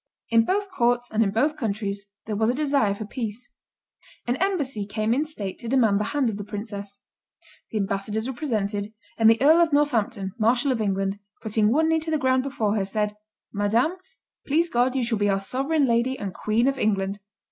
In 0.31 0.45
both 0.45 0.71
courts 0.71 1.11
and 1.11 1.21
in 1.21 1.29
both 1.29 1.57
countries 1.57 2.09
there 2.25 2.35
was 2.35 2.49
a 2.49 2.55
desire 2.55 2.95
for 2.95 3.05
peace. 3.05 3.51
An 4.25 4.35
embassy 4.37 4.87
came 4.87 5.13
in 5.13 5.25
state 5.25 5.59
to 5.59 5.67
demand 5.67 5.99
the 5.99 6.05
hand 6.05 6.27
of 6.31 6.37
the 6.37 6.43
princess. 6.43 7.01
The 7.69 7.77
ambassadors 7.77 8.27
were 8.27 8.33
presented, 8.33 8.93
and 9.19 9.29
the 9.29 9.39
Earl 9.39 9.61
of 9.61 9.71
Northampton, 9.71 10.31
marshal 10.39 10.71
of 10.71 10.81
England, 10.81 11.19
putting 11.43 11.71
one 11.71 11.87
knee 11.87 11.99
to 11.99 12.09
the 12.09 12.17
ground 12.17 12.41
before 12.41 12.75
her, 12.77 12.83
said, 12.83 13.15
"Madame, 13.53 13.95
please 14.47 14.69
God 14.69 14.95
you 14.95 15.03
shall 15.03 15.19
be 15.19 15.29
our 15.29 15.39
sovereign 15.39 15.85
lady 15.85 16.17
and 16.17 16.33
Queen 16.33 16.67
of 16.67 16.79
England." 16.79 17.19